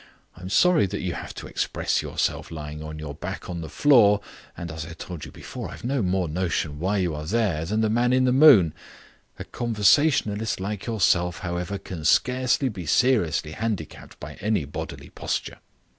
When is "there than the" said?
7.27-7.87